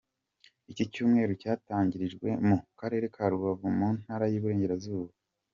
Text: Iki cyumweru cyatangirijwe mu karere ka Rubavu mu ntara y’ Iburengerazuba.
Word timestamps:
Iki 0.71 0.83
cyumweru 0.91 1.31
cyatangirijwe 1.41 2.27
mu 2.47 2.57
karere 2.79 3.05
ka 3.15 3.23
Rubavu 3.31 3.67
mu 3.77 3.87
ntara 3.99 4.25
y’ 4.31 4.35
Iburengerazuba. 4.37 5.13